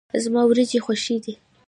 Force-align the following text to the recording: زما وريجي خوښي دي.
زما 0.23 0.41
وريجي 0.47 0.79
خوښي 0.85 1.17
دي. 1.23 1.33